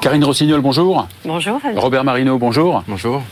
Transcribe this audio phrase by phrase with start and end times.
[0.00, 1.06] Karine Rossignol, bonjour.
[1.24, 1.80] Bonjour Fabien.
[1.80, 2.82] Robert Marino, bonjour.
[2.88, 3.22] Bonjour.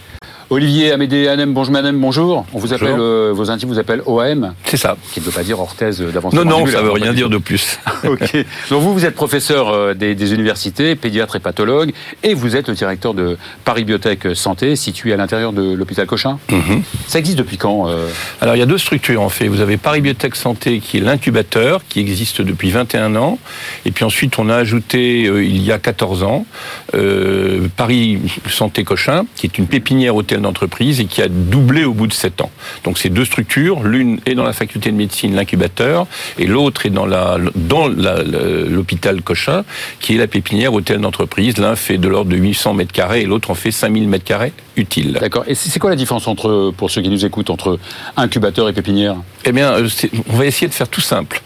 [0.50, 2.46] Olivier Amédée Hanem, bonjour madame, bonjour.
[2.54, 4.96] On vous appelle, euh, vos intimes vous appellent OAM, C'est ça.
[5.12, 6.32] qui ne veut pas dire orthèse d'avance.
[6.32, 7.78] Non, non, ça veut rien dire de plus.
[8.04, 8.34] ok.
[8.70, 12.68] Donc vous, vous êtes professeur euh, des, des universités, pédiatre et pathologue, et vous êtes
[12.68, 16.38] le directeur de Paris Biotech Santé, situé à l'intérieur de l'hôpital Cochin.
[16.50, 16.82] Mhm.
[17.08, 18.08] Ça existe depuis quand euh,
[18.40, 19.48] Alors, il y a deux structures, en fait.
[19.48, 23.38] Vous avez Paris Biotech Santé, qui est l'incubateur, qui existe depuis 21 ans.
[23.84, 26.46] Et puis ensuite, on a ajouté, euh, il y a 14 ans,
[26.94, 28.18] euh, Paris
[28.48, 32.12] Santé Cochin, qui est une pépinière hôtel d'entreprise et qui a doublé au bout de
[32.12, 32.50] 7 ans.
[32.84, 33.82] Donc, c'est deux structures.
[33.82, 36.06] L'une est dans la faculté de médecine, l'incubateur,
[36.38, 39.64] et l'autre est dans la, dans l'hôpital Cochin,
[40.00, 41.58] qui est la pépinière hôtel d'entreprise.
[41.58, 44.52] L'un fait de l'ordre de 800 mètres carrés et l'autre en fait 5000 mètres carrés
[44.76, 45.18] utiles.
[45.20, 45.44] D'accord.
[45.46, 47.78] Et c'est quoi la différence entre, pour ceux qui nous écoutent, entre
[48.16, 49.16] incubateur et pépinière?
[49.44, 49.88] Eh bien, euh,
[50.28, 51.42] on va essayer de faire tout simple.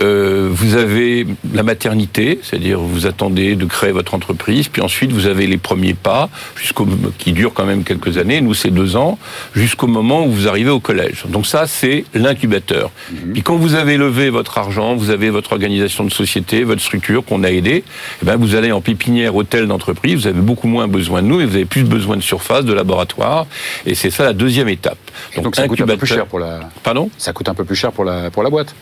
[0.00, 5.26] Euh, vous avez la maternité, c'est-à-dire vous attendez de créer votre entreprise, puis ensuite vous
[5.26, 6.86] avez les premiers pas, jusqu'au
[7.18, 8.40] qui durent quand même quelques années.
[8.40, 9.18] Nous, c'est deux ans,
[9.54, 11.24] jusqu'au moment où vous arrivez au collège.
[11.28, 12.90] Donc ça, c'est l'incubateur.
[13.32, 17.24] Puis quand vous avez levé votre argent, vous avez votre organisation de société, votre structure
[17.24, 17.84] qu'on a aidé,
[18.22, 20.14] eh ben vous allez en pépinière, hôtel d'entreprise.
[20.22, 22.72] Vous avez beaucoup moins besoin de nous et vous avez plus besoin de surface, de
[22.72, 23.46] laboratoire.
[23.86, 24.98] Et c'est ça la deuxième étape.
[25.36, 26.60] Donc, ça coûte un peu plus cher pour la.
[26.82, 27.10] Pardon?
[27.18, 28.74] Ça coûte un peu plus cher pour la, pour la boîte.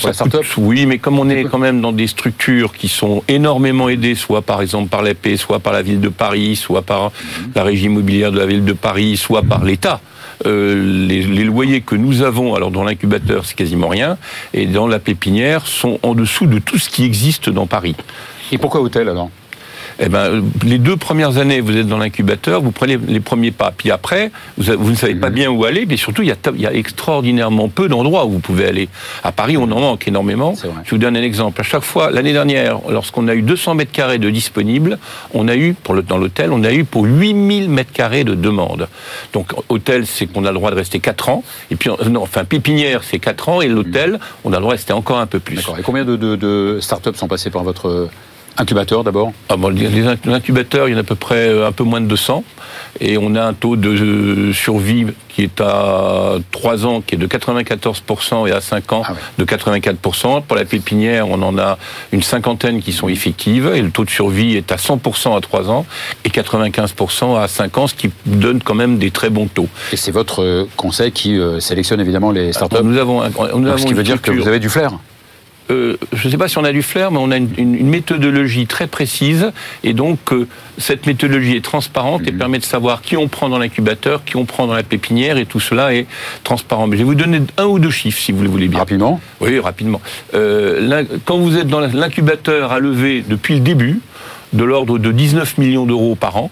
[0.00, 0.40] Pour la start-up.
[0.42, 4.14] coûte- oui, mais comme on est quand même dans des structures qui sont énormément aidées,
[4.14, 7.12] soit par exemple par l'EP, soit par la ville de Paris, soit par
[7.54, 10.00] la régie immobilière de la ville de Paris, soit par l'État.
[10.46, 14.16] euh, les, les loyers que nous avons, alors dans l'incubateur c'est quasiment rien,
[14.54, 17.96] et dans la pépinière sont en dessous de tout ce qui existe dans Paris.
[18.52, 19.30] Et pourquoi hôtel alors?
[20.02, 23.70] Eh ben, les deux premières années, vous êtes dans l'incubateur, vous prenez les premiers pas.
[23.76, 26.36] Puis après, vous, vous ne savez pas bien où aller, mais surtout, il y a,
[26.36, 28.88] ta- il y a extraordinairement peu d'endroits où vous pouvez aller.
[29.24, 30.54] À Paris, on en manque énormément.
[30.84, 31.60] Je vous donne un exemple.
[31.60, 34.98] À chaque fois, l'année dernière, lorsqu'on a eu 200 mètres carrés de disponibles,
[35.34, 38.34] on a eu, pour le, dans l'hôtel, on a eu pour 8000 mètres carrés de
[38.34, 38.88] demandes.
[39.34, 41.44] Donc, hôtel, c'est qu'on a le droit de rester 4 ans.
[41.70, 43.60] Et puis, euh, non, enfin, pépinière, c'est 4 ans.
[43.60, 45.56] Et l'hôtel, on a le droit de rester encore un peu plus.
[45.56, 45.78] D'accord.
[45.78, 48.08] Et combien de, de, de start-up sont passés par votre
[48.58, 51.66] euh, incubateur d'abord Ah bon, les incubateurs, il y en a à peu près euh,
[51.66, 52.44] un peu moins de 200.
[53.00, 57.18] Et on a un taux de euh, survie qui est à 3 ans, qui est
[57.18, 60.42] de 94%, et à 5 ans Ah de 84%.
[60.42, 61.78] Pour la pépinière, on en a
[62.12, 65.70] une cinquantaine qui sont effectives, et le taux de survie est à 100% à 3
[65.70, 65.86] ans,
[66.24, 69.68] et 95% à 5 ans, ce qui donne quand même des très bons taux.
[69.92, 73.78] Et c'est votre euh, conseil qui sélectionne évidemment les start-up Nous avons, un- nous avons
[73.78, 74.92] Ce qui veut dire que vous avez du flair.
[75.70, 78.66] Euh, je ne sais pas si on a du flair, mais on a une, méthodologie
[78.66, 79.52] très précise.
[79.84, 80.46] Et donc, euh,
[80.78, 84.44] cette méthodologie est transparente et permet de savoir qui on prend dans l'incubateur, qui on
[84.44, 86.06] prend dans la pépinière, et tout cela est
[86.44, 86.86] transparent.
[86.86, 88.80] Mais je vais vous donner un ou deux chiffres, si vous le voulez bien.
[88.80, 89.20] Rapidement.
[89.40, 90.00] Oui, rapidement.
[90.34, 94.00] Euh, quand vous êtes dans l'incubateur à lever depuis le début,
[94.52, 96.50] de l'ordre de 19 millions d'euros par an,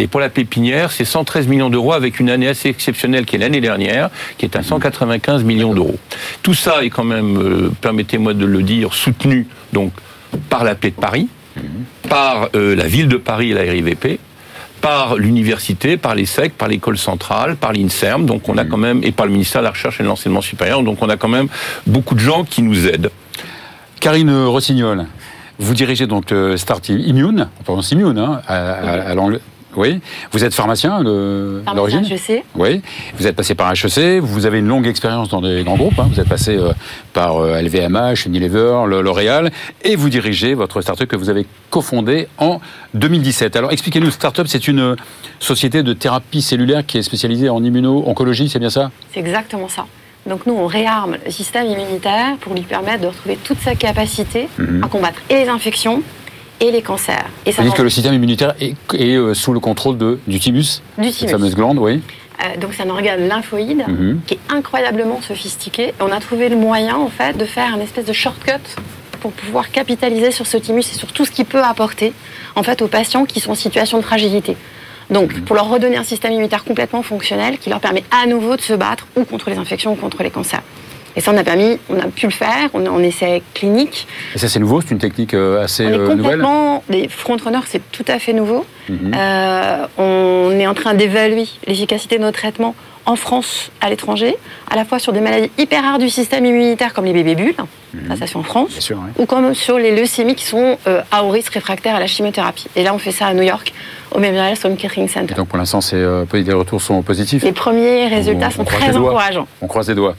[0.00, 3.38] et pour la pépinière, c'est 113 millions d'euros avec une année assez exceptionnelle qui est
[3.38, 5.98] l'année dernière, qui est à 195 millions d'euros.
[6.42, 9.92] Tout ça est quand même, euh, permettez-moi de le dire, soutenu donc
[10.48, 11.28] par la paix de Paris,
[12.08, 14.18] par euh, la ville de Paris et la RIVP,
[14.80, 19.00] par l'université, par les SEC, par l'école centrale, par l'INSERM, donc on a quand même,
[19.04, 21.28] et par le ministère de la Recherche et de l'Enseignement supérieur, donc on a quand
[21.28, 21.48] même
[21.86, 23.10] beaucoup de gens qui nous aident.
[24.00, 25.04] Karine Rossignol,
[25.58, 29.14] vous dirigez donc euh, Start Immune, on prononce Immune hein, à, à-.
[29.76, 30.00] Oui.
[30.32, 32.44] Vous êtes pharmacien l'origine HEC.
[32.56, 32.82] Oui.
[33.16, 35.98] Vous êtes passé par HEC, vous avez une longue expérience dans des grands groupes.
[35.98, 36.08] hein.
[36.12, 36.72] Vous êtes passé euh,
[37.12, 39.50] par euh, LVMH, Unilever, le- L'Oréal,
[39.82, 42.60] et vous dirigez votre start-up que vous avez cofondée en
[42.94, 43.56] 2017.
[43.56, 44.96] Alors expliquez-nous, Startup, c'est une
[45.38, 48.90] société de thérapie cellulaire qui est spécialisée en immuno-oncologie, c'est bien ça?
[49.12, 49.86] C'est exactement ça.
[50.26, 54.48] Donc nous, on réarme le système immunitaire pour lui permettre de retrouver toute sa capacité
[54.58, 54.84] Mhm.
[54.84, 56.02] à combattre et les infections
[56.60, 57.26] et les cancers.
[57.46, 60.82] Et ça que le système immunitaire est, est, euh, sous le contrôle de, du thymus,
[60.98, 61.30] du thymus.
[61.32, 62.00] fameuse glande, oui.
[62.42, 64.20] Euh, donc c'est un organe lymphoïde Mhm.
[64.26, 65.94] qui est incroyablement sophistiqué.
[66.00, 68.52] On a trouvé le moyen en fait de faire un espèce de shortcut
[69.20, 72.12] pour pouvoir capitaliser sur ce thymus et sur tout ce qu'il peut apporter
[72.56, 74.56] en fait aux patients qui sont en situation de fragilité.
[75.10, 78.62] Donc pour leur redonner un système immunitaire complètement fonctionnel qui leur permet à nouveau de
[78.62, 80.62] se battre ou contre les infections ou contre les cancers.
[81.16, 84.06] Et ça, on a permis, on a pu le faire, on est en essai clinique.
[84.34, 87.08] Et ça, c'est nouveau, c'est une technique euh, assez on est euh, nouvelle complètement, les
[87.08, 88.64] frontrunners, c'est tout à fait nouveau.
[88.88, 89.12] Mhm.
[89.16, 92.74] Euh, on est en train d'évaluer l'efficacité de nos traitements
[93.06, 94.36] en France, à l'étranger,
[94.70, 97.54] à la fois sur des maladies hyper rares du système immunitaire comme les bébés bulles,
[98.08, 99.10] ça, ça fait en France, sûr, oui.
[99.18, 102.68] ou comme sur les leucémies qui sont euh, à haut risque réfractaires à la chimiothérapie.
[102.76, 103.72] Et là, on fait ça à New York,
[104.12, 105.32] au Memorial Sloan Kettering Center.
[105.32, 107.42] Et donc pour l'instant, c'est, euh, les retours sont positifs.
[107.42, 109.48] Les premiers résultats On- sont on très encourageants.
[109.62, 110.14] On croise les doigts.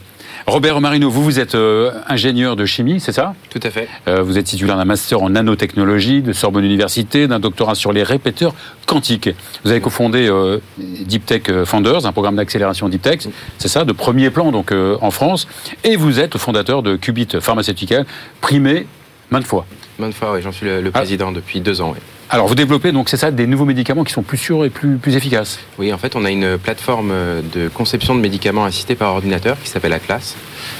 [0.46, 3.34] Robert Marino, vous, vous êtes euh, ingénieur de chimie, c'est ça?
[3.50, 3.88] Tout à fait.
[4.08, 8.02] Euh, Vous êtes titulaire d'un master en nanotechnologie de Sorbonne Université, d'un doctorat sur les
[8.02, 8.54] répéteurs
[8.86, 9.30] quantiques.
[9.64, 13.20] Vous avez cofondé euh, Deep Tech Founders, un programme d'accélération Deep Tech,
[13.58, 15.46] c'est ça, de premier plan donc euh, en France.
[15.84, 18.04] Et vous êtes fondateur de Qubit Pharmaceutical,
[18.40, 18.86] primé
[19.30, 19.64] maintes fois.
[19.98, 20.98] Maintes fois, oui, j'en suis le, le Ah.
[20.98, 21.92] président depuis deux ans.
[21.94, 22.00] oui.
[22.34, 24.98] Alors vous développez donc c'est ça des nouveaux médicaments qui sont plus sûrs et plus,
[25.14, 25.58] efficaces.
[25.78, 29.58] Oui, en fait, on a une plateforme euh, de conception de médicaments assistés par ordinateur
[29.62, 30.34] qui s'appelle Atlas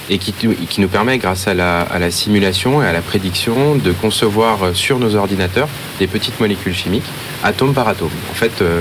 [0.09, 0.33] et qui,
[0.79, 5.15] nous permet, grâce à la, simulation et à la prédiction, de concevoir euh, sur nos
[5.15, 5.69] ordinateurs
[5.99, 7.05] des petites molécules chimiques,
[7.45, 8.09] atome par atome.
[8.31, 8.81] En fait, euh,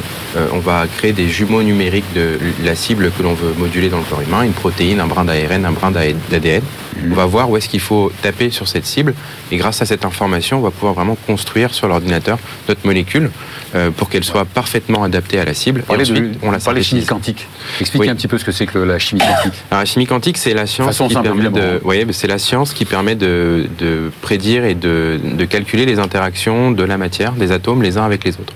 [0.54, 4.06] on va créer des jumeaux numériques de la cible que l'on veut moduler dans le
[4.06, 6.64] corps humain, une protéine, un brin d'ARN, un brin d'ADN.
[7.04, 9.14] On va voir où est-ce qu'il faut taper sur cette cible
[9.52, 12.40] et grâce à cette information, on va pouvoir vraiment construire sur l'ordinateur
[12.70, 13.30] notre molécule
[13.76, 15.82] euh, pour qu'elle soit parfaitement adaptée à la cible.
[15.82, 17.48] Et Parlez ensuite, de, on la parlez chimie quantique.
[17.80, 18.10] Expliquez Oui.
[18.10, 19.54] un petit peu ce que c'est que la chimie quantique.
[19.70, 22.38] Alors, la chimie quantique, c'est la science Façon qui simple, permet de, ouais, c'est la
[22.38, 27.34] science qui permet de, de prédire et de, de calculer les interactions de la matière,
[27.34, 28.54] des atomes, les uns avec les autres.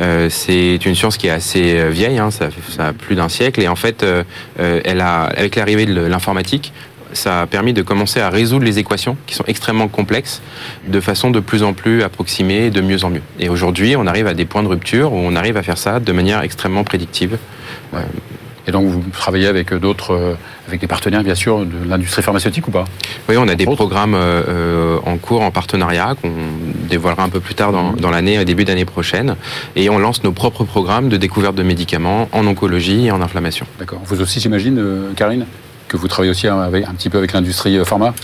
[0.00, 3.28] Euh, c'est une science qui est assez euh, vieille, hein, ça, ça a plus d'un
[3.28, 4.24] siècle, et en fait, euh,
[4.58, 6.72] elle a, avec l'arrivée de l'informatique,
[7.14, 10.42] ça a permis de commencer à résoudre les équations qui sont extrêmement complexes
[10.86, 13.22] de façon de plus en plus approximée et de mieux en mieux.
[13.40, 16.00] Et aujourd'hui, on arrive à des points de rupture où on arrive à faire ça
[16.00, 17.38] de manière extrêmement prédictive.
[18.66, 20.34] Et donc vous travaillez avec d'autres, euh,
[20.68, 22.84] avec des partenaires bien sûr de l'industrie pharmaceutique ou pas?
[23.28, 23.76] Oui, on a des autres.
[23.76, 26.32] programmes euh, euh, en cours, en partenariat, qu'on
[26.88, 29.36] dévoilera un peu plus tard dans, dans l'année, début d'année prochaine.
[29.76, 33.66] Et on lance nos propres programmes de découverte de médicaments en oncologie et en inflammation.
[33.78, 34.00] D'accord.
[34.06, 35.46] Vous aussi, j'imagine, euh, Karine,
[35.88, 38.14] que vous travaillez aussi avec- un petit peu avec l'industrie euh, pharma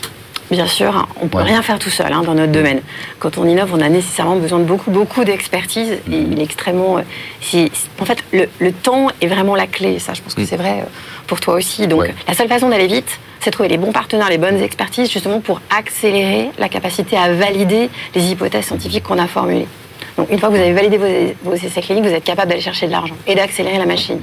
[0.50, 1.44] Bien sûr, on ne peut Ouais.
[1.44, 2.80] rien faire tout seul hein, dans notre domaine.
[3.20, 5.92] Quand on innove, on a nécessairement besoin de beaucoup, beaucoup d'expertise.
[6.10, 6.98] Et il est extrêmement.
[6.98, 7.66] euh,
[8.00, 10.00] en fait, le, le temps est vraiment la clé.
[10.00, 10.46] Ça, je pense que Mm.
[10.46, 10.84] c'est vrai euh,
[11.28, 11.86] pour toi aussi.
[11.86, 12.14] Donc, Ouais.
[12.26, 15.38] la seule façon d'aller vite, c'est de trouver les bons partenaires, les bonnes expertises, justement
[15.40, 19.68] pour accélérer la capacité à valider les hypothèses scientifiques qu'on a formulées.
[20.16, 22.60] Donc, une fois que vous avez validé vos, vos essais cliniques, vous êtes capable d'aller
[22.60, 24.18] chercher de l'argent et d'accélérer la machine.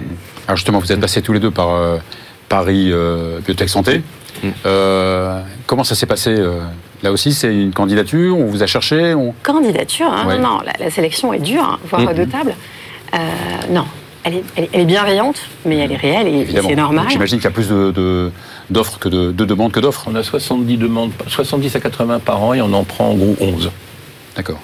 [0.45, 1.97] Alors justement, vous êtes passés tous les deux par euh,
[2.49, 4.01] Paris euh, Biotech Santé.
[4.43, 4.47] Mm.
[4.65, 6.59] Euh, comment ça s'est passé euh,
[7.03, 9.33] Là aussi, c'est une candidature On vous a cherché on...
[9.43, 10.11] candidature.
[10.11, 10.27] hein.
[10.27, 10.37] Ouais.
[10.39, 12.07] Non, non, la, la sélection est dure, hein, voire Mhm.
[12.09, 12.55] redoutable.
[13.13, 13.17] Euh,
[13.71, 13.85] non,
[14.23, 17.05] elle est, elle est- elle est bienveillante, mais elle est réelle et- c'est normal.
[17.09, 18.31] J'imagine qu'il y a plus de- de-
[18.69, 20.05] d'offres que de, de demandes que d'offres.
[20.07, 23.35] On a 70 demandes, 70 à 80 par an et on en prend en gros
[23.39, 23.69] 11.
[24.35, 24.59] D'accord.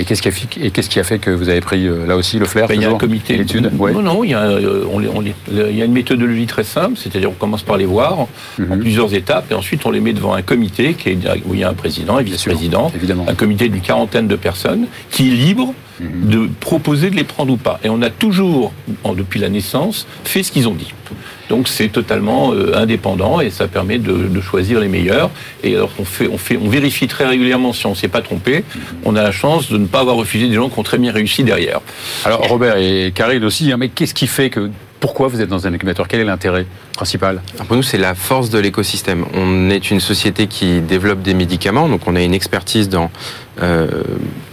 [0.00, 2.06] Et qu'est-ce qui, a fait- et qu'est-ce qui a fait que vous avez pris euh,
[2.06, 3.36] là aussi le flair Ben, il y a un comité
[3.78, 3.92] ouais.
[3.92, 6.96] Non, non, il y, a, euh, on on il y a une méthodologie très simple,
[6.96, 8.78] c'est-à-dire on commence par les voir en Mhm.
[8.80, 11.64] plusieurs étapes et ensuite on les met devant un comité qui est, où il y
[11.64, 13.26] a un président et vice-président, évidemment.
[13.28, 17.56] un comité d'une quarantaine de personnes qui est libre De proposer de les prendre ou
[17.56, 17.78] pas.
[17.84, 18.72] Et on a toujours,
[19.16, 20.92] depuis la naissance, fait ce qu'ils ont dit.
[21.50, 25.30] Donc c'est totalement euh, indépendant et ça permet de, choisir les meilleurs.
[25.64, 28.64] Et alors on fait, on vérifie très régulièrement si on s'est pas trompé.
[29.04, 31.12] On a la chance de ne pas avoir refusé des gens qui ont très bien
[31.12, 31.80] réussi derrière.
[32.24, 34.70] Alors Robert et Karine aussi, hein, mais qu'est-ce qui fait que...
[35.00, 36.06] Pourquoi vous êtes dans un incubateur?
[36.08, 36.66] Quel est l'intérêt?
[37.66, 39.24] Pour nous, c'est la force de l'écosystème.
[39.34, 43.10] On est une société qui développe des médicaments, donc on a une expertise dans
[43.62, 43.88] euh,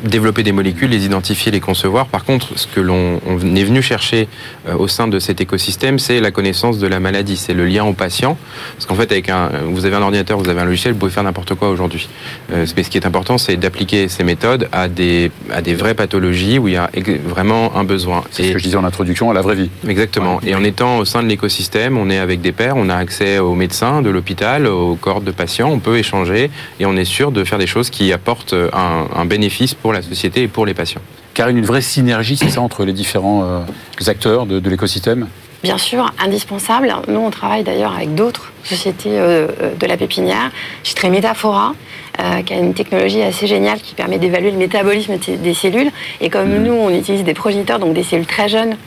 [0.03, 2.07] développer des molécules, les identifier, les concevoir.
[2.07, 4.27] Par contre, ce que l'on on est venu chercher
[4.67, 7.85] euh, au sein de cet écosystème, c'est la connaissance de la maladie, c'est le lien
[7.85, 8.37] au patient.
[8.75, 11.11] Parce qu'en fait, avec un, vous avez un ordinateur, vous avez un logiciel, vous pouvez
[11.11, 12.09] faire n'importe quoi aujourd'hui.
[12.51, 15.95] Euh, mais ce qui est important, c'est d'appliquer ces méthodes à des, à des vraies
[15.95, 16.89] pathologies où il y a
[17.25, 18.23] vraiment un besoin.
[18.31, 19.69] C'est ce que je disais en introduction à la vraie vie.
[19.87, 20.37] Exactement.
[20.37, 20.49] Ouais.
[20.49, 23.39] Et en étant au sein de l'écosystème, on est avec des pairs, on a accès
[23.39, 27.31] aux médecins de l'hôpital, aux cohortes de patients, on peut échanger et on est sûr
[27.31, 30.73] de faire des choses qui apportent un, un bénéfice pour la société et pour les
[30.73, 31.01] patients.
[31.33, 33.59] Karine, une vraie synergie, c'est ça, entre les différents euh,
[34.07, 35.27] acteurs de, de l'écosystème?
[35.63, 36.93] Bien sûr, indispensable.
[37.07, 40.51] Nous, on travaille d'ailleurs avec d'autres sociétés euh, euh, de la pépinière.
[40.83, 41.73] Je citerai Métaphora,
[42.19, 45.91] euh, qui a une technologie assez géniale qui permet d'évaluer le métabolisme des cellules.
[46.21, 48.77] Et comme nous, on utilise des progéniteurs, donc des cellules très jeunes,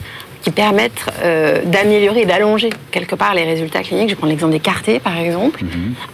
[0.41, 4.09] qui permettent euh, d'améliorer d'allonger quelque part les résultats cliniques.
[4.09, 5.61] Je prends l'exemple des cartés, par exemple.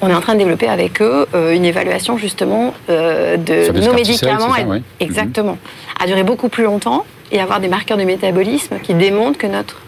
[0.02, 3.94] On est en train de développer avec eux euh, une évaluation justement euh, de nos
[3.94, 4.54] médicaments.
[4.56, 4.82] c'est ça, ouais.
[5.00, 5.58] Exactement.
[6.00, 9.82] À durer beaucoup plus longtemps et avoir des marqueurs de métabolisme qui démontrent que notre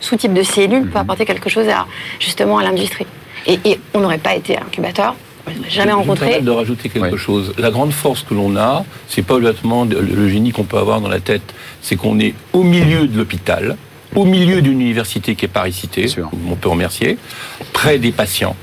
[0.00, 0.88] sous-type de cellule Mhm.
[0.90, 1.86] peut apporter quelque chose à,
[2.18, 3.06] justement à l'industrie.
[3.46, 5.14] Et, et on n'aurait pas été incubateur,
[5.68, 6.26] jamais rencontré.
[6.26, 7.52] permets de rajouter quelque chose.
[7.58, 11.08] La grande force que l'on a, c'est pas exactement le génie qu'on peut avoir dans
[11.08, 13.76] la tête, c'est qu'on est au milieu de l'hôpital,
[14.14, 16.06] au milieu d'une université qui est Paris Cité,
[16.50, 17.18] on peut remercier,
[17.72, 18.56] près des patients,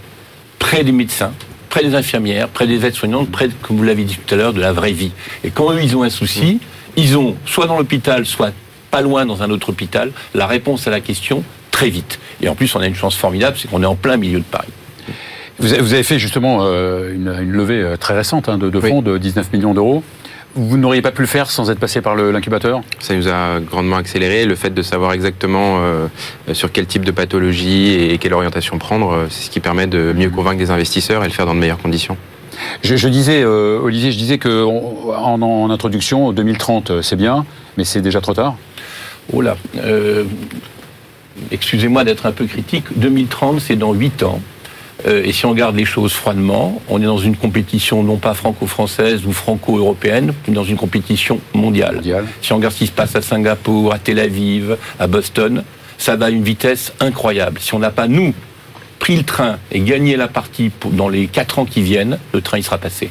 [0.59, 1.33] près des médecins,
[1.69, 4.61] près des infirmières, près des aides-soignantes, près, comme vous l'avez dit tout à l'heure, de
[4.61, 5.11] la vraie vie.
[5.43, 6.59] Et quand eux, ils ont un souci,
[6.95, 8.51] ils ont, soit dans l'hôpital, soit
[8.91, 12.19] pas loin dans un autre hôpital, la réponse à la question très vite.
[12.41, 14.45] Et en plus, on a une chance formidable, c'est qu'on est en plein milieu de
[14.45, 14.71] Paris.
[15.61, 18.89] Vous avez, fait justement euh, une, une levée euh, très récente hein, de, de Oui.
[18.89, 20.03] fonds de 19 millions d'euros.
[20.55, 22.81] Vous n'auriez pas pu le faire sans être passé par l'incubateur?
[22.99, 24.43] Ça nous a grandement accéléré.
[24.45, 26.07] Le fait de savoir exactement euh,
[26.51, 30.29] sur quel type de pathologie et quelle orientation prendre, c'est ce qui permet de mieux
[30.29, 32.17] convaincre des investisseurs et le faire dans de meilleures conditions.
[32.83, 37.15] je, je disais, euh, Olivier, je disais que on- en, en introduction, 2030, euh, c'est
[37.15, 37.45] bien,
[37.77, 38.55] mais c'est déjà trop tard.
[39.31, 40.25] Oh là, euh,
[41.51, 44.41] excusez-moi d'être un peu critique, 2030 c'est dans 8 ans.
[45.07, 48.33] Euh, et si on regarde les choses froidement, on est dans une compétition non pas
[48.33, 51.95] franco-française ou franco-européenne, mais dans une compétition mondiale.
[51.95, 52.25] Mondial.
[52.41, 55.63] Si on regarde ce qui se passe à Singapour, à Tel Aviv, à Boston,
[55.97, 57.59] ça va à une vitesse incroyable.
[57.61, 58.33] Si on n'a pas, nous,
[58.99, 62.41] pris le train et gagné la partie pour- dans les 4 ans qui viennent, le
[62.41, 63.09] train il sera passé.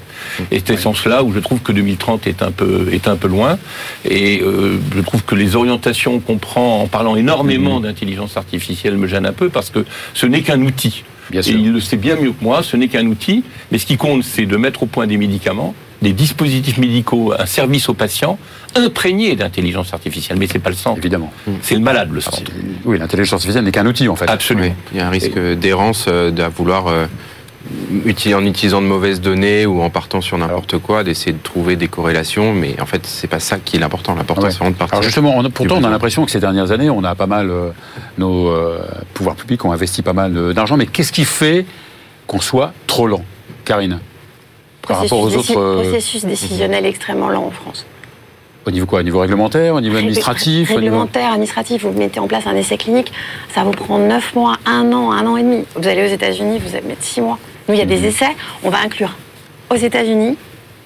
[0.53, 3.27] Et c'est en cela où je trouve que 2030 est un peu, est un peu
[3.27, 3.59] loin.
[4.05, 9.09] Et euh, je trouve que les orientations qu'on prend en parlant énormément d'intelligence artificielle me
[9.09, 11.03] gênent un peu parce que ce n'est qu'un outil.
[11.31, 13.87] Bien Et il le sait bien mieux que moi, ce n'est qu'un outil, mais ce
[13.87, 17.95] qui compte, c'est de mettre au point des médicaments, des dispositifs médicaux, un service aux
[17.95, 18.39] patients
[18.75, 20.39] imprégné d'intelligence artificielle.
[20.39, 21.33] Mais c'est pas le centre, Évidemment.
[21.63, 22.43] c'est le malade le centre.
[22.85, 24.29] Oui, l'intelligence artificielle n'est qu'un outil en fait.
[24.29, 24.67] Absolument.
[24.69, 27.07] Oui, il y a un risque d'errance, euh, de vouloir, euh,
[28.35, 31.89] en utilisant de mauvaises données ou en partant sur n'importe quoi, d'essayer de trouver des
[31.89, 32.53] corrélations.
[32.53, 34.15] Mais en fait, c'est pas ça qui est l'important.
[34.15, 34.51] L'important, Ouais.
[34.51, 34.95] c'est vraiment de partir.
[34.95, 37.27] Alors justement, on a- pourtant, on a l'impression que ces dernières années, on a pas
[37.27, 37.71] mal, euh,
[38.19, 38.81] nos euh,
[39.15, 40.77] pouvoirs publics ont investi pas mal euh, d'argent.
[40.77, 41.65] Mais qu'est-ce qui fait
[42.27, 43.25] qu'on soit trop lent,
[43.65, 44.01] Karine
[44.87, 47.87] Par rapport aux Processus autres, euh, processus décisionnel extrêmement lent en France.
[48.67, 49.01] au niveau quoi?
[49.01, 52.55] Au niveau réglementaire, au niveau administratif au niveau- Réglementaire, administratif, vous mettez en place un
[52.55, 53.11] essai clinique,
[53.55, 55.65] ça vous prend 9 mois, 1 an, 1 an et demi.
[55.77, 57.39] Vous allez aux États-Unis, vous allez mettre 6 mois.
[57.71, 57.91] Nous, il y a Mhm.
[58.01, 58.35] des essais,
[58.65, 59.15] on va inclure
[59.71, 60.37] aux États-Unis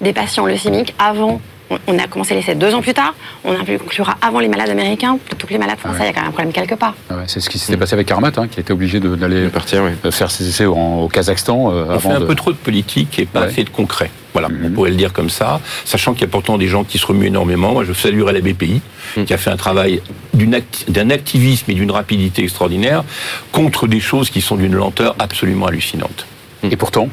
[0.01, 1.41] des patients leucémiques avant.
[1.87, 5.47] on- a commencé l'essai deux ans plus tard, on inclura avant les malades américains plutôt
[5.47, 6.01] que les malades français.
[6.01, 6.05] Ouais.
[6.05, 6.93] Il y a quand même un problème quelque part.
[7.09, 9.47] Ah ouais, C'est ce qui s'était passé avec Carmat, hein, qui a été obligé d'aller
[9.49, 9.89] partir, oui.
[10.05, 12.25] euh, faire ses essais au Kazakhstan euh, On fait un de...
[12.25, 13.45] peu trop de politique et pas Ouais.
[13.47, 14.11] assez de concret.
[14.33, 14.73] Voilà, on Mhm.
[14.73, 17.25] pourrait le dire comme ça, sachant qu'il y a pourtant des gens qui se remuent
[17.25, 17.71] énormément.
[17.71, 18.81] Moi, je saluerai la BPI,
[19.17, 19.25] Mhm.
[19.25, 20.03] qui a fait un travail
[20.37, 23.03] acti- d'un activisme et d'une rapidité extraordinaire
[23.51, 26.27] contre des choses qui sont d'une lenteur absolument hallucinante.
[26.71, 27.09] Et pourtant,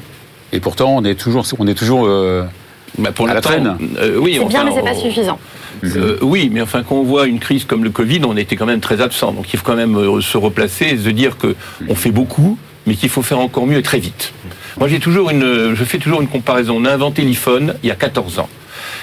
[0.53, 2.05] et pourtant, on est toujours, on est toujours.
[2.07, 2.45] euh,
[2.99, 3.77] Bah, pour À la traîne.
[3.99, 5.39] euh, oui, C'est bien, mais c'est pas suffisant.
[5.85, 8.67] Euh, oui, mais enfin, quand on voit une crise comme le Covid, on était quand
[8.67, 9.33] même très absent.
[9.33, 11.55] Donc il faut quand même se replacer et se dire que
[11.89, 14.33] on fait beaucoup, mais qu'il faut faire encore mieux et très vite.
[14.79, 16.77] Moi, j'ai toujours une, je fais toujours une comparaison.
[16.79, 18.49] On a inventé l'iPhone il y a 14 ans.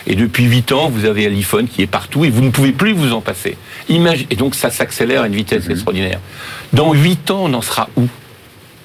[0.07, 2.93] Et depuis 8 ans, vous avez l'iPhone qui est partout et vous ne pouvez plus
[2.93, 3.57] vous en passer.
[3.89, 6.19] Imagine, et donc ça s'accélère à une vitesse extraordinaire.
[6.73, 8.03] Dans 8 ans, on en sera où?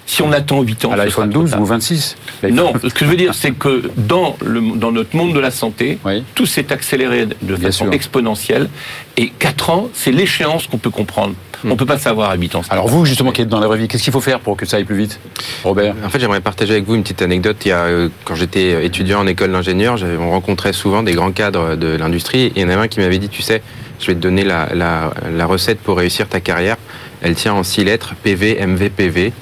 [0.06, 1.60] Si on attend 8 ans, à l'iPhone sera trop 12 tard.
[1.62, 2.16] ou 26
[2.50, 5.50] Non, ce que je veux dire, c'est que dans, le, dans notre monde de la
[5.50, 6.22] santé, Oui.
[6.34, 7.92] tout s'est accéléré de Bien façon sûr.
[7.94, 8.68] exponentielle.
[9.16, 11.34] Et 4 ans, c'est l'échéance qu'on peut comprendre.
[11.64, 12.62] On ne peut pas savoir à 8 ans.
[12.68, 14.66] Alors vous, justement, qui êtes dans la vraie vie, qu'est-ce qu'il faut faire pour que
[14.66, 15.18] ça aille plus vite
[15.64, 15.94] Robert?
[16.04, 17.56] En fait, j'aimerais partager avec vous une petite anecdote.
[17.64, 21.32] Il y a, euh, quand j'étais étudiant en école d'ingénieur, on rencontrait souvent des grands
[21.32, 22.46] cadres de l'industrie.
[22.48, 23.62] Et il y en avait un qui m'avait dit, tu sais,
[23.98, 26.76] je vais te donner la, la- la recette pour réussir ta carrière.
[27.22, 29.32] Elle tient en six lettres, PV, MV, PV.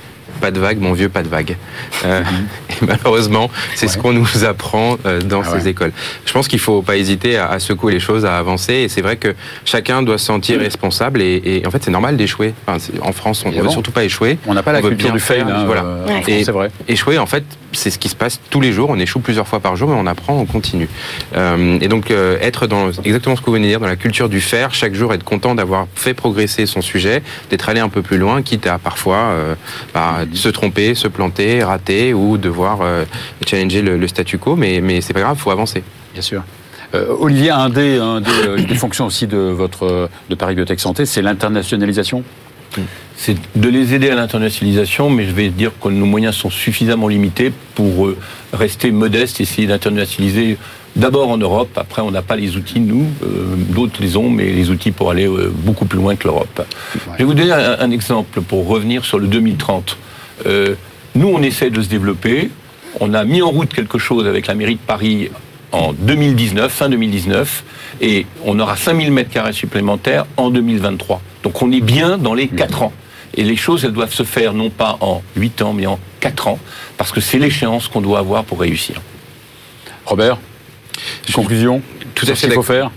[0.42, 1.56] Pas de vague, mon vieux, pas de vague.
[2.04, 2.20] Euh,
[2.70, 5.70] et malheureusement, c'est ce qu'on nous apprend euh, dans Ah ces ouais.
[5.70, 5.92] écoles.
[6.26, 8.72] Je pense qu'il faut pas hésiter à, secouer les choses, à avancer.
[8.74, 11.22] Et c'est vrai que chacun doit se sentir responsable.
[11.22, 12.54] Et, et en fait, c'est normal d'échouer.
[12.66, 14.36] Enfin, en France, on ne veut surtout pas échouer.
[14.48, 15.84] On n'a pas la On culture du fail, hein, voilà.
[15.84, 16.22] euh, Ouais.
[16.26, 16.72] Et- c'est vrai.
[16.88, 18.90] Échouer, en fait, c'est ce qui se passe tous les jours.
[18.90, 20.88] On échoue plusieurs fois par jour, mais on apprend, on continue.
[21.36, 23.96] Euh, et donc, euh, être dans exactement ce que vous venez de dire, dans la
[23.96, 27.88] culture du faire, chaque jour être content d'avoir fait progresser son sujet, d'être allé un
[27.88, 29.54] peu plus loin, quitte à parfois euh,
[29.94, 32.80] bah, se tromper, se planter, rater ou devoir
[33.46, 34.56] challenger le, le statu quo.
[34.56, 35.82] Mais, mais c'est pas grave, faut avancer.
[36.12, 36.42] Bien sûr.
[36.92, 41.22] Olivier, un des, un des, des fonctions aussi de votre de Paris Biotech Santé, c'est
[41.22, 42.22] l'internationalisation.
[43.24, 47.06] C'est de les aider à l'internationalisation, mais je vais dire que nos moyens sont suffisamment
[47.06, 48.18] limités pour euh,
[48.52, 50.58] rester modestes, essayer d'internationaliser
[50.96, 51.70] d'abord en Europe.
[51.76, 53.06] Après, on n'a pas les outils, nous.
[53.22, 56.66] Euh, D'autres les ont, mais les outils pour aller euh, beaucoup plus loin que l'Europe.
[57.12, 59.96] Je vais vous donner un, un exemple pour revenir sur le 2030.
[60.46, 60.74] Euh,
[61.14, 62.50] nous, on essaie de se développer.
[62.98, 65.30] On a mis en route quelque chose avec la mairie de Paris
[65.70, 67.62] en 2019, fin 2019,
[68.00, 71.22] et on aura 5000 mètres carrés supplémentaires en 2023.
[71.44, 72.92] Donc on est bien dans les 4 ans.
[73.34, 76.48] Et les choses, elles doivent se faire non pas en 8 ans, mais en 4
[76.48, 76.58] ans,
[76.96, 79.00] parce que c'est l'échéance qu'on doit avoir pour réussir.
[80.04, 80.38] Robert,
[81.32, 81.80] conclusion
[82.14, 82.46] Tout à fait.
[82.48, 82.90] qu'il faut faire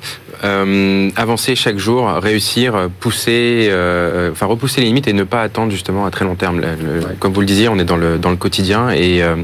[0.44, 5.72] euh, avancer chaque jour, réussir, pousser, euh, enfin repousser les limites et ne pas attendre
[5.72, 6.60] justement à très long terme.
[6.60, 7.16] Le, le, ouais.
[7.20, 9.36] Comme vous le disiez, on est dans le dans le quotidien et, euh,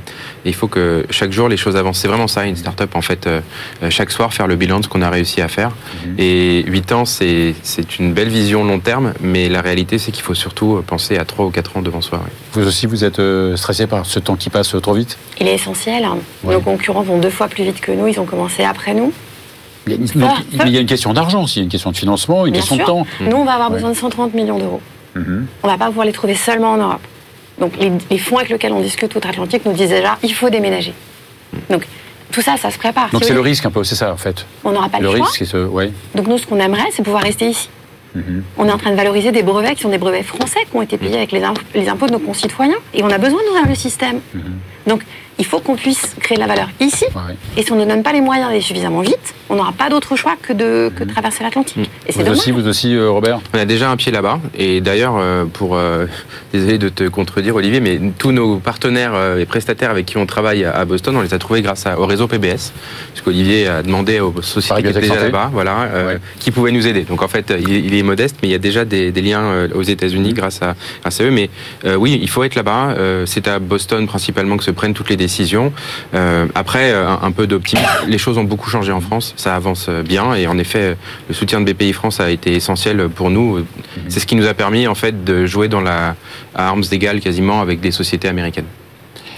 [0.43, 1.99] il faut que chaque jour les choses avancent.
[1.99, 3.27] C'est vraiment ça une start-up en fait.
[3.27, 3.41] Euh,
[3.89, 5.69] chaque soir faire le bilan de ce qu'on a réussi à faire.
[5.69, 6.23] Mm -hmm.
[6.23, 10.23] Et 8 ans c'est c'est une belle vision long terme, mais la réalité c'est qu'il
[10.23, 12.17] faut surtout penser à 3 ou 4 ans devant soi.
[12.19, 12.31] Ouais.
[12.53, 13.21] Vous aussi vous êtes
[13.55, 15.17] stressé par ce temps qui passe trop vite?
[15.39, 16.03] Il est essentiel.
[16.43, 16.53] Ouais.
[16.55, 18.07] Nos concurrents vont deux fois plus vite que nous.
[18.07, 19.11] Ils ont commencé après nous.
[19.87, 21.91] Il y, a une, donc, ah, il y a une question d'argent aussi, une question
[21.91, 22.85] de financement, une Bien question sûr.
[22.85, 23.05] de temps.
[23.19, 24.81] Nous, on va avoir besoin de 130 millions d'euros.
[25.15, 25.41] Mm -hmm.
[25.63, 27.05] On ne va pas pouvoir les trouver seulement en Europe.
[27.59, 30.93] Donc, les, les fonds avec lesquels on discute outre-Atlantique nous disent déjà il faut déménager.
[31.71, 31.83] Donc,
[32.33, 33.09] tout ça, ça se prépare.
[33.11, 34.37] Donc, c'est le risque un peu, c'est ça en fait.
[34.63, 35.27] On n'aura pas le, le choix.
[35.39, 35.89] risque, ouais.
[36.15, 37.67] Donc, nous, ce qu'on aimerait, c'est pouvoir rester ici.
[38.15, 38.41] Mm -hmm.
[38.59, 40.83] On est en train de valoriser des brevets qui sont des brevets français qui ont
[40.89, 42.81] été payés avec les, imp les impôts de nos concitoyens.
[42.95, 44.17] Et on a besoin d'ouvrir le système.
[44.33, 44.89] Mm -hmm.
[44.89, 45.01] Donc,
[45.37, 47.05] il faut qu'on puisse créer de la valeur ici.
[47.15, 47.35] Ouais.
[47.57, 50.15] Et si on ne donne pas les moyens d'aller suffisamment vite, on n'aura pas d'autre
[50.15, 51.89] choix que de, que de traverser l'Atlantique.
[52.07, 54.39] Et c'est aussi, vous aussi, euh, Robert On a déjà un pied là-bas.
[54.57, 56.05] Et d'ailleurs, euh, pour euh,
[56.53, 60.63] désolé de te contredire, Olivier, mais tous nos partenaires et prestataires avec qui on travaille
[60.63, 62.71] à Boston, on les a trouvés grâce à, au réseau PBS,
[63.13, 66.17] puisqu'Olivier a demandé aux sociétés qui étaient déjà là-bas, voilà, ouais.
[66.39, 67.01] qui pouvaient nous aider.
[67.01, 69.67] Donc en fait, il, il, est modeste, mais il y a déjà des, des liens
[69.73, 71.31] aux États-Unis grâce à, grâce à eux.
[71.31, 71.49] Mais
[71.97, 72.95] oui, il faut être là-bas.
[73.25, 75.71] c'est à Boston principalement que se prennent toutes les décisions.
[76.13, 77.87] Euh, après, un, un peu d'optimisme.
[78.07, 80.97] Les choses ont beaucoup changé en France, ça avance bien et en effet,
[81.29, 83.65] le soutien de BPI France a été essentiel pour nous.
[84.09, 86.15] C'est ce qui nous a permis en fait de jouer dans la
[86.55, 88.65] à armes égales quasiment avec des sociétés américaines.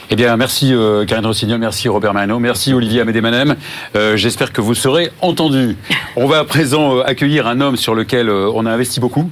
[0.10, 3.56] Eh bien, merci euh, Karine Rossignol, merci Robert Mano, merci Olivier Amédémanem.
[3.96, 5.76] Euh, J'espère que vous serez entendus.
[6.16, 9.30] On va à présent euh, accueillir un homme sur lequel euh, on a investi beaucoup.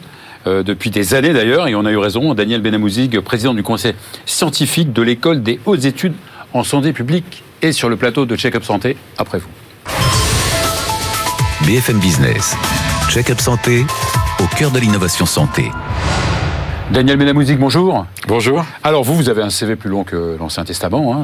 [0.47, 3.93] Euh, depuis des années d'ailleurs, et on a eu raison, Daniel Benamouzig, président du conseil
[4.25, 6.13] scientifique de l'école des hautes études
[6.53, 9.49] en santé publique et sur le plateau de Check-up Santé après vous.
[11.65, 12.55] BFM Business,
[13.09, 13.85] Check-up Santé,
[14.39, 15.71] au cœur de l'innovation santé.
[16.91, 18.05] Daniel Benamouzik, bonjour.
[18.27, 18.65] Bonjour.
[18.83, 21.15] Alors vous, vous avez un CV plus long que l'Ancien Testament.
[21.15, 21.23] Hein.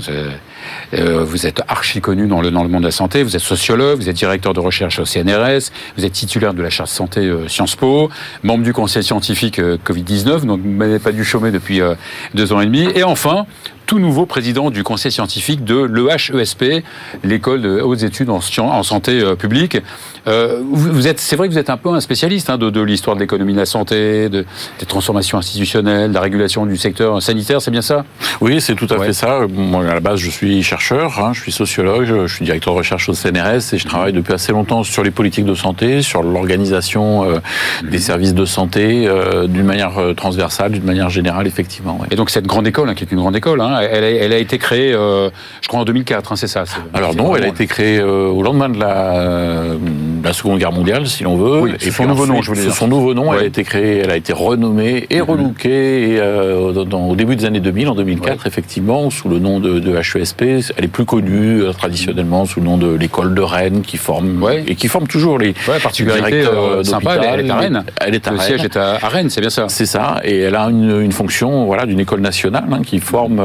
[0.93, 3.21] Euh, vous êtes archi connu dans le, dans le monde de la santé.
[3.21, 6.69] Vous êtes sociologue, vous êtes directeur de recherche au CNRS, vous êtes titulaire de la
[6.69, 8.09] charte santé euh, Sciences Po,
[8.43, 11.95] membre du conseil scientifique euh, Covid-19, donc vous n'avez pas dû chômer depuis euh,
[12.33, 12.87] deux ans et demi.
[12.95, 13.45] Et enfin,
[13.87, 16.83] tout nouveau président du conseil scientifique de l'EHESP,
[17.23, 18.41] l'école de hautes études en,
[18.83, 19.77] santé euh, publique.
[20.27, 22.69] Euh, vous, vous, êtes, c'est vrai que vous êtes un peu un spécialiste hein, de,
[22.69, 24.45] de l'histoire de l'économie de la santé, de,
[24.79, 28.05] des transformations institutionnelles, de la régulation du secteur sanitaire, c'est bien ça?
[28.41, 29.07] Oui, c'est tout à ouais.
[29.07, 29.41] fait ça.
[29.49, 32.79] Moi, à la base, je suis chercheur, hein, je suis sociologue, je suis directeur de
[32.79, 36.23] recherche au CNRS et je travaille depuis assez longtemps sur les politiques de santé, sur
[36.23, 37.37] l'organisation euh,
[37.83, 37.89] mmh.
[37.89, 41.99] des services de santé euh, d'une manière transversale, d'une manière générale, effectivement.
[42.01, 42.07] Ouais.
[42.11, 44.37] Et donc cette grande école, hein, qui est une grande école, elle, a, elle, a,
[44.37, 48.01] été créée, je crois, en 2004, hein, c'est ça Alors non, elle a été créée
[48.01, 49.75] au lendemain de la,
[50.23, 51.61] la, Seconde Guerre mondiale, si l'on veut.
[51.61, 52.73] Oui, et son nouveau nom, je voulais dire.
[52.73, 53.37] Son nouveau nom, ouais.
[53.37, 55.23] elle a été créée, elle a été renommée et mmh.
[55.23, 58.35] relookée et, euh, dans, au début des années 2000, en 2004, ouais.
[58.45, 60.43] effectivement, sous le nom de, de, HESP.
[60.77, 64.41] Elle est plus connue euh, traditionnellement sous le nom de l'école de Rennes, qui forme
[64.41, 64.63] ouais.
[64.67, 67.83] et qui forme toujours les, particularités euh, sympa, elle, est à Rennes.
[68.01, 68.47] Elle est à le Rennes.
[68.47, 69.65] siège est à, Rennes, c'est bien ça.
[69.69, 73.41] C'est ça, et elle a une, une fonction, voilà, d'une école nationale hein, qui forme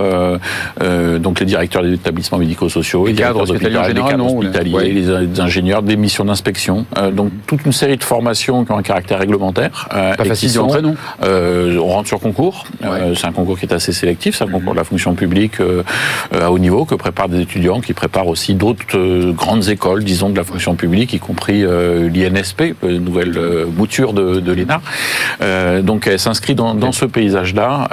[0.83, 5.27] euh, donc les directeurs des établissements médico-sociaux, les, les cadres hospitaliers général, non, hospitaliers, les,
[5.27, 6.62] les, ingénieurs des missions d'inspection.
[6.71, 9.89] Euh, donc toute une série de formations qui ont un caractère réglementaire.
[9.95, 12.65] Euh, Pas facile non euh, On rentre sur concours.
[12.83, 13.13] Ouais.
[13.17, 14.37] c'est un concours qui est assez sélectif.
[14.37, 15.57] C'est un concours de la fonction publique
[16.33, 20.37] à haut niveau que préparent des étudiants qui préparent aussi d'autres grandes écoles, disons, de
[20.37, 24.81] la fonction publique, y compris l'INSP, nouvelle mouture de, de l'ENA.
[25.83, 27.89] donc elle s'inscrit dans, dans, ce paysage-là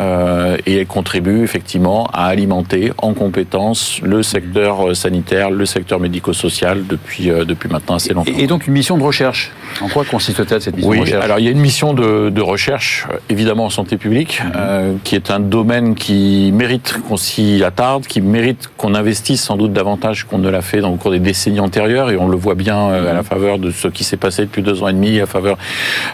[0.65, 7.29] et elle contribue effectivement à alimenter en compétences le secteur sanitaire, le secteur médico-social depuis,
[7.29, 8.31] euh, depuis maintenant assez longtemps.
[8.37, 9.51] Et, donc une mission de recherche.
[9.79, 11.23] En quoi consiste-t-elle cette mission oui, de recherche?
[11.23, 14.51] alors il y a une mission de, de recherche, évidemment en santé publique, mmh.
[14.55, 19.55] euh, qui est un domaine qui mérite qu'on s'y attarde, qui mérite qu'on investisse sans
[19.55, 22.35] doute davantage qu'on ne l'a fait dans le cours des décennies antérieures, et on le
[22.35, 24.93] voit bien euh, à la faveur de ce qui s'est passé depuis deux ans et
[24.93, 25.57] demi, à faveur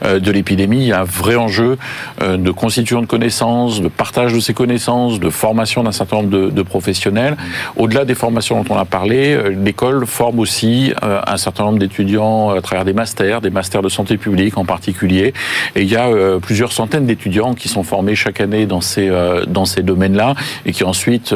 [0.03, 0.81] euh, de l'épidémie.
[0.81, 1.77] Il y a un vrai enjeu
[2.21, 6.29] euh, de constitution de connaissances, de partage de ces connaissances, de formation d'un certain nombre
[6.29, 7.37] de, de professionnels.
[7.75, 12.51] Au-delà des formations dont on a parlé, l'école forme aussi un certain nombre d'étudiants notamment
[12.51, 15.33] à travers des masters, des masters de santé publique en particulier.
[15.75, 16.09] Et il y a
[16.41, 19.09] plusieurs centaines d'étudiants qui sont formés chaque année dans ces
[19.47, 21.33] dans ces domaines-là et qui ensuite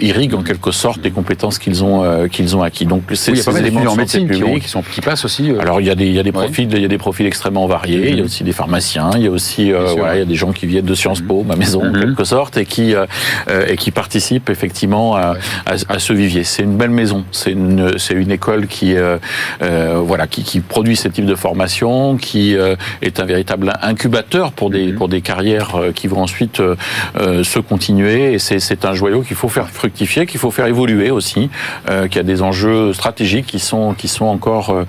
[0.00, 2.86] irriguent en quelque sorte les compétences qu'ils ont qu'ils ont acquis.
[2.86, 5.52] Donc c'est oui, mal d'étudiants en médecine qui, sont, qui passent aussi.
[5.58, 7.26] Alors il y a des il y a des profils il y a des profils
[7.26, 8.10] extrêmement variés.
[8.10, 10.34] Il y a aussi des pharmaciens, il y a aussi voilà, il y a des
[10.34, 12.00] gens qui viennent de Sciences Po, ma maison en mhm.
[12.00, 12.94] quelque sorte, et qui
[13.68, 16.44] et qui participent effectivement à, à, ce vivier.
[16.44, 17.24] C'est une belle maison.
[17.32, 19.18] C'est une, c'est une école qui, euh,
[19.62, 24.52] euh, voilà, qui, qui, produit ce type de formation, qui euh, est un véritable incubateur
[24.52, 24.94] pour des, mhm.
[24.94, 28.34] pour des carrières euh, qui vont ensuite euh, se continuer.
[28.34, 31.50] Et c'est, c'est un joyau qu'il faut faire fructifier, qu'il faut faire évoluer aussi,
[32.10, 34.84] qui a des enjeux stratégiques qui sont, qui sont encore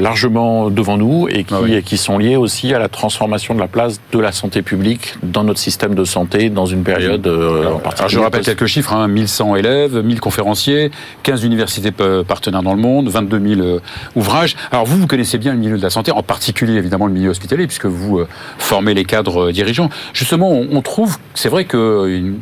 [0.00, 3.60] largement devant nous et qui, ah et qui sont liés aussi à la transformation de
[3.60, 7.78] la place de la santé publique dans notre système de santé dans une période en
[7.78, 8.14] particulier.
[8.14, 10.90] je rappelle quelques chiffres, hein, 1100 élèves, 1000 conférenciers,
[11.24, 11.90] 15 universités
[12.26, 13.80] partenaires dans le monde, 22 000 euh,
[14.14, 14.56] ouvrages.
[14.70, 17.30] Alors vous, vous connaissez bien le milieu de la santé, en particulier évidemment le milieu
[17.30, 18.28] hospitalier, puisque vous euh,
[18.58, 19.88] formez les cadres euh, dirigeants.
[20.12, 22.34] Justement, on trouve, c'est vrai que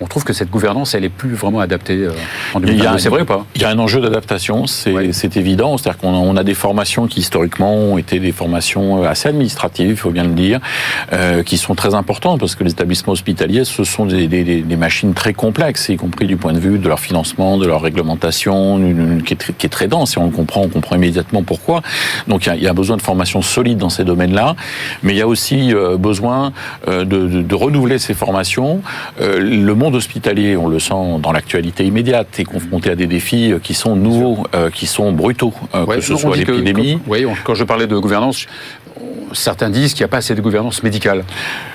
[0.00, 2.12] on trouve que cette gouvernance, elle est plus vraiment adaptée euh,
[2.54, 3.44] en C'est vrai ou pas?
[3.54, 5.76] Il y a un enjeu d'adaptation, c'est évident.
[5.76, 9.96] C'est-à-dire qu'on a des formations qui historiquement ont été des formations euh, assez administratives, il
[9.96, 10.60] faut bien le dire,
[11.12, 14.76] euh, qui sont très importantes parce que les établissements hospitaliers, ce sont des, des, des,
[14.76, 18.80] machines très complexes, y compris du point de vue de leur financement, de leur réglementation,
[19.26, 20.16] qui, est, qui, est, très dense.
[20.16, 21.82] Et on le comprend, on comprend immédiatement pourquoi.
[22.26, 24.56] Donc il y a, il y a besoin de formations solides dans ces domaines-là,
[25.02, 26.52] mais il y a aussi besoin
[26.86, 28.80] de, de, de, renouveler ces formations.
[29.18, 33.74] le monde hospitalier, on le sent dans l'actualité immédiate, est confronté à des défis qui
[33.74, 36.98] sont nouveaux, euh, qui sont brutaux, euh, que ce soit l'épidémie.
[37.06, 38.46] Oui, quand je parlais de gouvernance,
[39.32, 41.24] certains disent qu'il n'y a pas assez de gouvernance médicale.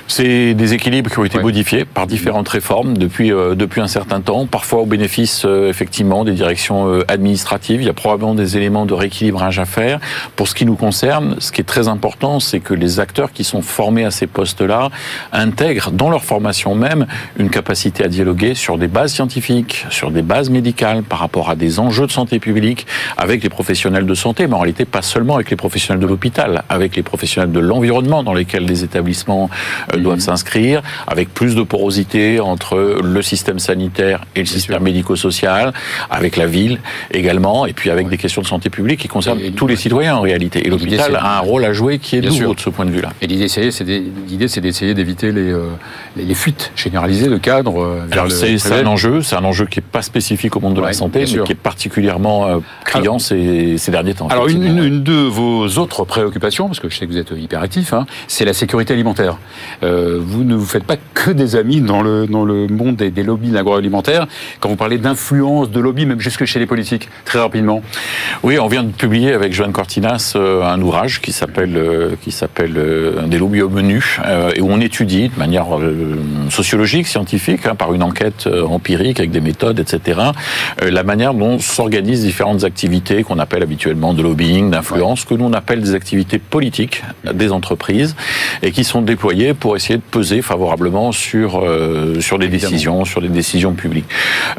[0.08, 4.22] C'est des équilibres qui ont été modifiés par différentes réformes depuis euh, depuis un certain
[4.22, 7.82] temps, parfois au bénéfice euh, effectivement des directions euh, administratives.
[7.82, 10.00] Il y a probablement des éléments de rééquilibrage à faire.
[10.36, 13.44] Pour ce qui nous concerne, ce qui est très important, c'est que les acteurs qui
[13.44, 14.90] sont formés à ces postes-là
[15.32, 17.08] intègrent dans leur formation même
[17.40, 21.56] une capacité à dialoguer sur des bases scientifiques, sur des bases médicales, par rapport à
[21.56, 22.86] des enjeux de santé publique,
[23.18, 26.64] avec les professionnels de santé, mais en réalité pas seulement avec les professionnels de l'hôpital,
[26.70, 29.50] avec les professionnels de l'environnement dans lesquels les établissements
[30.00, 35.74] euh, doivent s'inscrire, avec plus de porosité entre le système sanitaire et le système médico-social,
[36.10, 36.80] avec la ville
[37.12, 40.22] également, et puis avec des questions de santé publique qui concernent tous les citoyens en
[40.22, 40.66] réalité.
[40.66, 43.10] Et l'hôpital a un rôle à jouer qui est nouveau de ce point de vue-là.
[43.22, 45.68] Et l'idée, c'est d'essayer d'éviter les, euh,
[46.16, 49.86] les, fuites généralisées de cadres euh, vers C'est un enjeu, c'est un enjeu qui n'est
[49.92, 54.14] pas spécifique au monde de la santé, mais qui est particulièrement criant ces, ces, derniers
[54.14, 54.28] temps.
[54.28, 57.94] Alors, une, une, de vos autres préoccupations, parce que je sais que vous êtes hyperactif,
[57.94, 59.38] hein, c'est la sécurité alimentaire.
[59.86, 63.12] Euh, vous ne vous faites pas que des amis dans le, dans le monde des,
[63.12, 64.28] des lobbies de l'agroalimentaire.
[64.60, 67.82] Quand vous parlez d'influence de lobby, même jusque chez les politiques, très rapidement.
[68.44, 72.32] Oui, on vient de publier avec Joanne Cortinas euh, un ouvrage qui s'appelle euh, qui
[72.32, 72.74] s'appelle
[73.28, 74.20] Des lobbies au menu
[74.56, 75.66] et où on étudie de manière
[76.50, 80.20] sociologique, scientifique, hein, par une enquête empirique avec des méthodes, etc.
[80.82, 85.54] la manière dont s'organisent différentes activités qu'on appelle habituellement de lobbying, d'influence, que nous on
[85.54, 88.16] appelle des activités politiques, des entreprises
[88.62, 93.22] et qui sont déployés pour essayer de peser favorablement sur euh, sur des décisions, sur
[93.22, 94.06] des décisions publiques.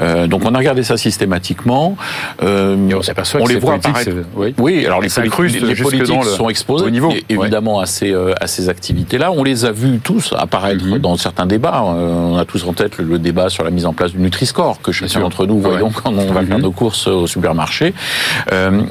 [0.00, 1.96] Euh, donc on a regardé ça systématiquement.
[2.42, 4.10] Euh, on s'aperçoit les voit apparaître.
[4.34, 4.54] Oui.
[4.58, 4.86] oui.
[4.86, 7.12] alors les, politiques, les politiques sont exposés niveau.
[7.28, 9.32] évidemment à ces à ces activités-là.
[9.32, 10.98] On les a vus tous apparaître mhm.
[10.98, 11.82] dans certains débats.
[11.82, 14.92] On a tous en tête le, débat sur la mise en place du Nutri-Score que
[14.92, 16.64] chacun d'entre nous voyons quand on va faire mhm.
[16.64, 17.94] nos courses au supermarché.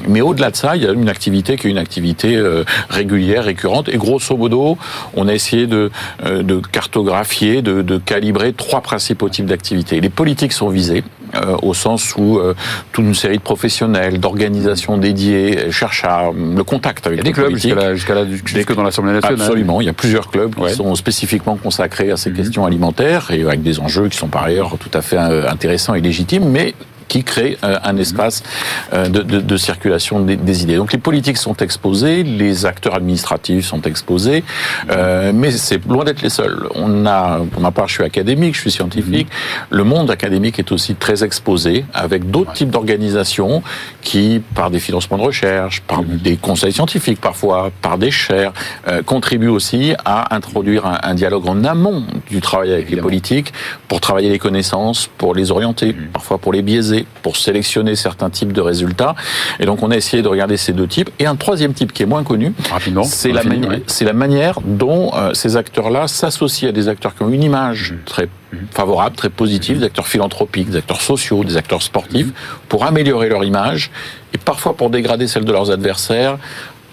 [0.08, 2.42] mais au-delà de ça, il y a une activité qui est une activité
[2.90, 4.78] régulière, récurrente et grosso modo,
[5.16, 5.92] on a essayé de,
[6.24, 10.00] de cartographier, de, de, calibrer trois principaux types d'activités.
[10.00, 11.04] Les politiques sont visées,
[11.36, 12.54] euh, au sens où euh,
[12.92, 17.32] toute une série de professionnels, d'organisations dédiées cherchent à le contact avec il y a
[17.32, 17.56] des clubs
[17.96, 19.42] jusqu'à là, jusque dans l'Assemblée nationale.
[19.42, 22.38] Absolument, il y a plusieurs clubs qui sont spécifiquement consacrés à ces mhm.
[22.38, 26.02] questions alimentaires et avec des enjeux qui sont par ailleurs tout à fait intéressants et
[26.02, 26.74] légitimes, mais
[27.16, 28.44] qui crée euh, un espace
[28.92, 30.76] euh, de, de, de circulation des, des, idées.
[30.76, 34.44] Donc les politiques sont exposés, les acteurs administratifs sont exposés,
[34.90, 36.68] euh, mais c'est loin d'être les seuls.
[36.76, 39.30] On a, pour ma part, je suis académique, je suis scientifique.
[39.70, 43.64] Le monde académique est aussi très exposé, avec d'autres types d'organisations
[44.02, 48.52] qui, par des financements de recherche, par des conseils scientifiques parfois, par des chaires,
[48.90, 53.54] euh, contribuent aussi à introduire un, un, dialogue en amont du travail avec les politiques
[53.88, 58.54] pour travailler les connaissances, pour les orienter, parfois pour les biaiser pour sélectionner certains types
[58.54, 59.16] de résultats.
[59.60, 61.10] Et donc on a essayé de regarder ces deux types.
[61.20, 64.60] Et un troisième type qui est moins connu, rapidement, c'est la, manière, c'est la manière
[64.64, 67.96] dont euh, ces acteurs-là s'associent à des acteurs qui ont une image mmh.
[68.06, 68.58] très mmh.
[68.72, 72.28] favorable, très positive, des acteurs philanthropiques, des acteurs sociaux, des acteurs sportifs,
[72.70, 73.92] pour améliorer leur image
[74.34, 76.38] et parfois pour dégrader celle de leurs adversaires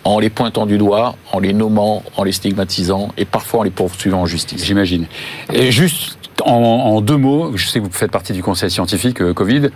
[0.04, 3.70] en les pointant du doigt, en les nommant, en les stigmatisant et parfois en les
[3.70, 4.64] poursuivant en justice.
[4.64, 5.06] J'imagine.
[5.52, 9.32] Et juste en, deux mots, je sais que vous faites partie du conseil scientifique euh,
[9.32, 9.70] Covid.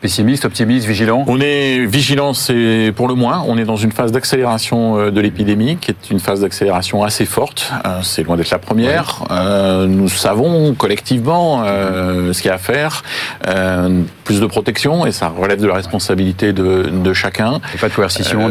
[0.00, 3.44] Pessimiste, optimiste, vigilant On est vigilant, c'est pour le moins.
[3.48, 7.24] On est dans une phase d'accélération euh, de l'épidémie, qui est une phase d'accélération assez
[7.24, 7.72] forte.
[7.84, 9.24] Euh, c'est loin d'être la première.
[9.32, 13.02] Euh, nous savons collectivement ce qu'il y a à faire.
[14.22, 17.60] Plus de protection, et ça relève de la responsabilité de, de chacun.
[17.74, 18.48] Et pas de coercition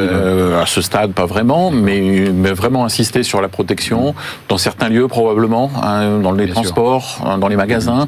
[0.60, 4.16] À ce stade, pas vraiment, mais, mais, vraiment insister sur la protection.
[4.50, 8.08] Dans certains lieux, probablement, hein, dans les transports, hein, dans les magasins.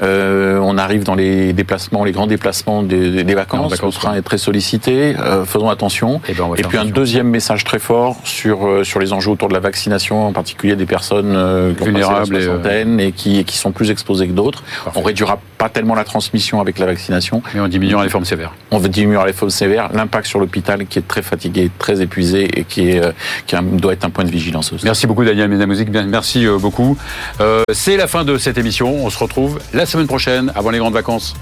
[0.00, 3.80] on arrive dans les déplacements, les grands déplacements des, vacances.
[3.80, 5.16] Le train est très sollicité.
[5.18, 6.20] Euh, faisons attention.
[6.28, 9.48] Eh ben, et, puis un deuxième message très fort sur euh, sur les enjeux autour
[9.48, 13.90] de la vaccination, en particulier des personnes euh, vulnérables et, et, qui qui sont plus
[13.90, 14.62] exposées que d'autres.
[14.94, 17.42] On réduira pas tellement la transmission avec la vaccination.
[17.54, 18.52] Mais on diminuera les formes sévères.
[18.70, 19.90] On veut diminuer les formes sévères.
[19.92, 23.02] L'impact sur l'hôpital qui est très fatigué, très épuisé et qui, est,
[23.46, 24.84] qui doit être un point de vigilance aussi.
[24.84, 25.88] Merci beaucoup Daniel Médamusic.
[25.90, 26.96] Merci beaucoup.
[27.72, 29.04] C'est la fin de cette émission.
[29.04, 31.34] On se retrouve la semaine prochaine avant les grandes vacances.